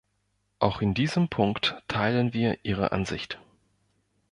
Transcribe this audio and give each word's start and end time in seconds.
Auch 0.57 0.81
in 0.81 0.95
diesem 0.95 1.29
Punkt 1.29 1.75
teilen 1.87 2.33
wir 2.33 2.57
Ihre 2.63 2.91
Ansicht. 2.91 3.39